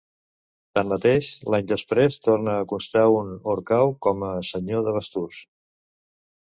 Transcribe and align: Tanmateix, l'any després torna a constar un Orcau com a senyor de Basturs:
Tanmateix, 0.77 1.27
l'any 1.55 1.67
després 1.73 2.17
torna 2.29 2.57
a 2.57 2.65
constar 2.73 3.05
un 3.19 3.31
Orcau 3.55 3.95
com 4.09 4.27
a 4.33 4.35
senyor 4.53 4.87
de 4.91 4.97
Basturs: 5.01 5.49